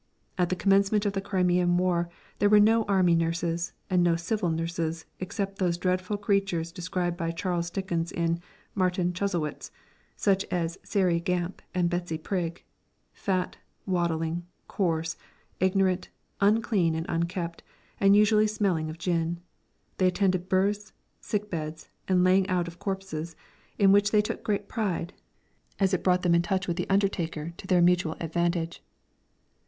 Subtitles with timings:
[0.35, 2.09] At the commencement of the Crimean War
[2.39, 7.29] there were no Army nurses and no civil nurses, except those dreadful creatures described by
[7.29, 8.41] Charles Dickens in
[8.73, 9.69] "Martin Chuzzlewit,"
[10.15, 12.63] such as Sairey Gamp and Betsy Prig
[13.13, 15.17] fat, waddling, coarse,
[15.59, 16.09] ignorant,
[16.39, 17.61] unclean and unkempt,
[17.99, 19.39] and usually smelling of gin;
[19.99, 23.35] they attended births, sick beds, and laying out of corpses,
[23.77, 25.13] in which they took great pride,
[25.79, 28.81] as it brought them in touch with the undertaker, to their mutual advantage.